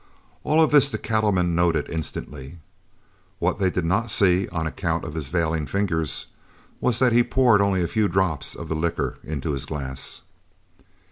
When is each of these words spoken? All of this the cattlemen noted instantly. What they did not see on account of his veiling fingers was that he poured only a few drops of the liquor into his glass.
All 0.43 0.59
of 0.59 0.71
this 0.71 0.89
the 0.89 0.97
cattlemen 0.97 1.53
noted 1.53 1.87
instantly. 1.87 2.57
What 3.37 3.59
they 3.59 3.69
did 3.69 3.85
not 3.85 4.09
see 4.09 4.47
on 4.49 4.65
account 4.65 5.03
of 5.05 5.13
his 5.13 5.27
veiling 5.27 5.67
fingers 5.67 6.25
was 6.79 6.97
that 6.97 7.13
he 7.13 7.21
poured 7.21 7.61
only 7.61 7.83
a 7.83 7.87
few 7.87 8.07
drops 8.07 8.55
of 8.55 8.67
the 8.67 8.75
liquor 8.75 9.19
into 9.23 9.51
his 9.51 9.67
glass. 9.67 10.23